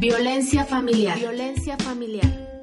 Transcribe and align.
Violencia 0.00 0.64
familiar. 0.64 1.18
Violencia 1.18 1.76
familiar. 1.76 2.62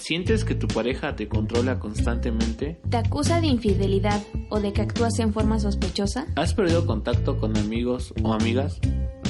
¿Sientes 0.00 0.46
que 0.46 0.54
tu 0.54 0.66
pareja 0.66 1.14
te 1.14 1.28
controla 1.28 1.78
constantemente? 1.78 2.80
¿Te 2.88 2.96
acusa 2.96 3.42
de 3.42 3.48
infidelidad 3.48 4.22
o 4.48 4.58
de 4.58 4.72
que 4.72 4.80
actúas 4.80 5.18
en 5.18 5.34
forma 5.34 5.58
sospechosa? 5.58 6.26
¿Has 6.36 6.54
perdido 6.54 6.86
contacto 6.86 7.38
con 7.38 7.58
amigos 7.58 8.14
o 8.22 8.32
amigas, 8.32 8.80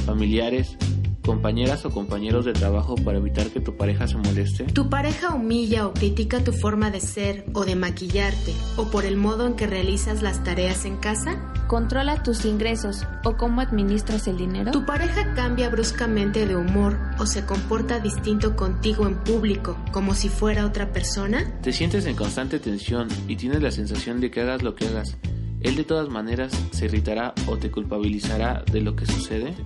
familiares, 0.07 0.77
compañeras 1.23 1.85
o 1.85 1.91
compañeros 1.91 2.45
de 2.45 2.53
trabajo 2.53 2.97
para 2.97 3.19
evitar 3.19 3.49
que 3.49 3.61
tu 3.61 3.77
pareja 3.77 4.07
se 4.07 4.17
moleste? 4.17 4.65
¿Tu 4.65 4.91
pareja 4.91 5.35
humilla 5.35 5.87
o 5.87 5.93
critica 5.93 6.43
tu 6.43 6.53
forma 6.53 6.91
de 6.91 7.01
ser 7.01 7.45
o 7.55 7.65
de 7.65 7.77
maquillarte 7.77 8.53
o 8.77 8.91
por 8.91 9.05
el 9.05 9.17
modo 9.17 9.47
en 9.47 9.55
que 9.55 9.66
realizas 9.66 10.23
las 10.23 10.43
tareas 10.45 10.85
en 10.85 10.97
casa? 10.97 11.41
¿Controla 11.69 12.23
tus 12.23 12.45
ingresos 12.45 13.07
o 13.25 13.37
cómo 13.37 13.61
administras 13.61 14.27
el 14.27 14.37
dinero? 14.37 14.73
¿Tu 14.73 14.85
pareja 14.85 15.33
cambia 15.35 15.71
bruscamente 15.71 16.46
de 16.46 16.57
humor 16.57 16.99
o 17.19 17.27
se 17.27 17.46
comporta 17.46 18.01
distinto 18.01 18.57
contigo 18.57 19.07
en 19.07 19.16
público 19.16 19.79
como 19.93 20.15
si 20.15 20.29
fuera 20.29 20.66
otra 20.66 20.93
persona? 20.93 21.61
¿Te 21.63 21.73
sientes 21.73 22.05
en 22.07 22.16
constante 22.16 22.59
tensión 22.59 23.09
y 23.29 23.37
tienes 23.37 23.63
la 23.63 23.71
sensación 23.71 24.21
de 24.21 24.30
que 24.30 24.41
hagas 24.41 24.63
lo 24.63 24.74
que 24.74 24.87
hagas? 24.87 25.16
Él 25.61 25.77
de 25.77 25.85
todas 25.85 26.09
maneras 26.09 26.52
se 26.73 26.87
irritará 26.87 27.35
o 27.46 27.57
te 27.57 27.71
culpabilizará 27.71 28.65
de 28.71 28.80
lo 28.80 28.96
que 28.96 29.07
sucede. 29.07 29.52
¿Te 29.52 29.63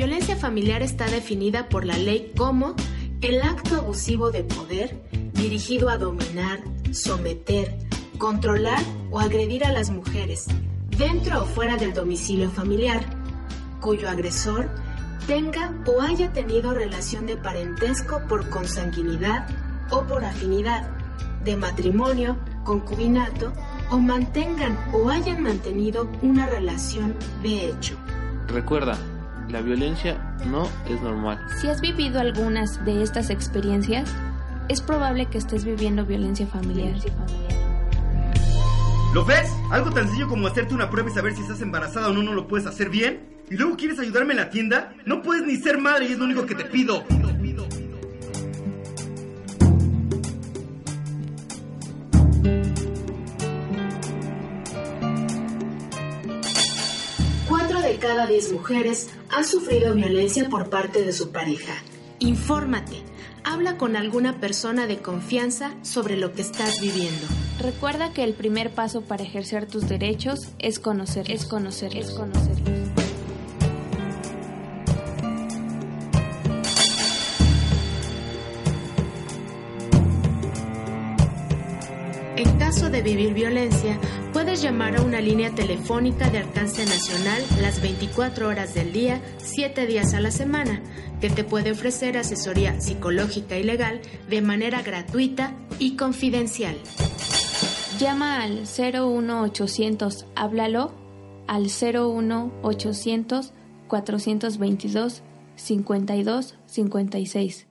violencia 0.00 0.34
familiar 0.34 0.82
está 0.82 1.04
definida 1.10 1.68
por 1.68 1.84
la 1.84 1.98
ley 1.98 2.32
como 2.34 2.74
el 3.20 3.42
acto 3.42 3.76
abusivo 3.76 4.30
de 4.30 4.44
poder 4.44 4.98
dirigido 5.34 5.90
a 5.90 5.98
dominar, 5.98 6.60
someter, 6.90 7.76
controlar 8.16 8.82
o 9.10 9.20
agredir 9.20 9.62
a 9.62 9.72
las 9.72 9.90
mujeres, 9.90 10.46
dentro 10.88 11.42
o 11.42 11.44
fuera 11.44 11.76
del 11.76 11.92
domicilio 11.92 12.50
familiar, 12.50 13.04
cuyo 13.82 14.08
agresor 14.08 14.70
tenga 15.26 15.70
o 15.84 16.00
haya 16.00 16.32
tenido 16.32 16.72
relación 16.72 17.26
de 17.26 17.36
parentesco 17.36 18.22
por 18.26 18.48
consanguinidad 18.48 19.48
o 19.90 20.04
por 20.04 20.24
afinidad, 20.24 20.88
de 21.44 21.58
matrimonio, 21.58 22.38
concubinato 22.64 23.52
o 23.90 23.98
mantengan 23.98 24.78
o 24.94 25.10
hayan 25.10 25.42
mantenido 25.42 26.10
una 26.22 26.46
relación 26.46 27.16
de 27.42 27.68
hecho. 27.68 27.98
Recuerda, 28.48 28.96
la 29.50 29.60
violencia 29.60 30.16
no 30.46 30.68
es 30.88 31.00
normal. 31.02 31.38
Si 31.60 31.68
has 31.68 31.80
vivido 31.80 32.20
algunas 32.20 32.84
de 32.84 33.02
estas 33.02 33.30
experiencias, 33.30 34.10
es 34.68 34.80
probable 34.80 35.26
que 35.26 35.38
estés 35.38 35.64
viviendo 35.64 36.04
violencia 36.06 36.46
familiar. 36.46 36.94
¿Lo 39.12 39.24
ves? 39.24 39.50
Algo 39.72 39.90
tan 39.90 40.04
sencillo 40.04 40.28
como 40.28 40.46
hacerte 40.46 40.72
una 40.72 40.88
prueba 40.88 41.10
y 41.10 41.12
saber 41.12 41.34
si 41.34 41.42
estás 41.42 41.60
embarazada 41.60 42.08
o 42.08 42.12
no, 42.12 42.22
no 42.22 42.32
lo 42.32 42.46
puedes 42.46 42.66
hacer 42.66 42.90
bien. 42.90 43.28
¿Y 43.50 43.56
luego 43.56 43.76
quieres 43.76 43.98
ayudarme 43.98 44.34
en 44.34 44.36
la 44.36 44.50
tienda? 44.50 44.94
No 45.04 45.22
puedes 45.22 45.44
ni 45.44 45.56
ser 45.56 45.78
madre 45.78 46.06
y 46.06 46.12
es 46.12 46.18
lo 46.18 46.26
único 46.26 46.46
que 46.46 46.54
te 46.54 46.64
pido. 46.64 47.04
De 57.90 57.98
cada 57.98 58.26
diez 58.26 58.52
mujeres 58.52 59.08
han 59.30 59.44
sufrido 59.44 59.94
violencia 59.94 60.48
por 60.48 60.70
parte 60.70 61.02
de 61.02 61.12
su 61.12 61.32
pareja. 61.32 61.74
Infórmate. 62.20 63.02
Habla 63.42 63.78
con 63.78 63.96
alguna 63.96 64.38
persona 64.38 64.86
de 64.86 64.98
confianza 64.98 65.74
sobre 65.82 66.16
lo 66.16 66.32
que 66.32 66.42
estás 66.42 66.80
viviendo. 66.80 67.26
Recuerda 67.58 68.12
que 68.12 68.22
el 68.22 68.34
primer 68.34 68.70
paso 68.70 69.00
para 69.00 69.24
ejercer 69.24 69.66
tus 69.66 69.88
derechos 69.88 70.50
es 70.60 70.78
conocer, 70.78 71.30
es 71.32 71.46
conocer, 71.46 71.96
es 71.96 72.10
conocerlos. 72.10 72.79
En 82.40 82.56
caso 82.56 82.88
de 82.88 83.02
vivir 83.02 83.34
violencia, 83.34 84.00
puedes 84.32 84.62
llamar 84.62 84.96
a 84.96 85.02
una 85.02 85.20
línea 85.20 85.54
telefónica 85.54 86.30
de 86.30 86.38
alcance 86.38 86.86
nacional 86.86 87.44
las 87.60 87.82
24 87.82 88.48
horas 88.48 88.72
del 88.72 88.94
día, 88.94 89.20
7 89.36 89.86
días 89.86 90.14
a 90.14 90.20
la 90.20 90.30
semana, 90.30 90.80
que 91.20 91.28
te 91.28 91.44
puede 91.44 91.72
ofrecer 91.72 92.16
asesoría 92.16 92.80
psicológica 92.80 93.58
y 93.58 93.62
legal 93.62 94.00
de 94.30 94.40
manera 94.40 94.80
gratuita 94.80 95.52
y 95.78 95.96
confidencial. 95.96 96.78
Llama 97.98 98.42
al 98.42 98.62
01800, 98.62 100.24
háblalo 100.34 100.94
al 101.46 101.64
01800 101.64 103.52
422 103.86 105.22
52 105.56 106.54
56. 106.64 107.69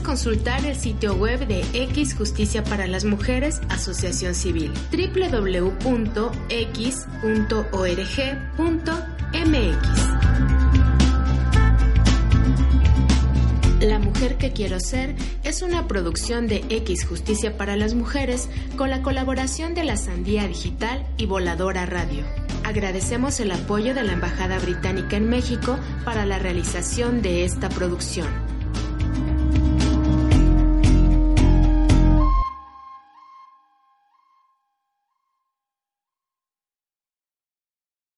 Consultar 0.00 0.64
el 0.64 0.76
sitio 0.76 1.14
web 1.14 1.46
de 1.46 1.64
X 1.72 2.14
Justicia 2.14 2.62
para 2.64 2.86
las 2.86 3.04
Mujeres 3.04 3.60
Asociación 3.68 4.34
Civil 4.34 4.72
www.x.org.mx. 4.90 5.84
La 13.80 13.98
mujer 13.98 14.36
que 14.38 14.52
quiero 14.52 14.80
ser 14.80 15.14
es 15.42 15.62
una 15.62 15.86
producción 15.86 16.46
de 16.48 16.64
X 16.70 17.06
Justicia 17.06 17.56
para 17.56 17.76
las 17.76 17.94
Mujeres 17.94 18.48
con 18.76 18.90
la 18.90 19.02
colaboración 19.02 19.74
de 19.74 19.84
la 19.84 19.96
Sandía 19.96 20.46
Digital 20.46 21.06
y 21.16 21.26
Voladora 21.26 21.84
Radio. 21.84 22.24
Agradecemos 22.64 23.40
el 23.40 23.50
apoyo 23.50 23.94
de 23.94 24.04
la 24.04 24.14
Embajada 24.14 24.58
Británica 24.58 25.16
en 25.16 25.28
México 25.28 25.78
para 26.04 26.24
la 26.24 26.38
realización 26.38 27.20
de 27.20 27.44
esta 27.44 27.68
producción. 27.68 28.53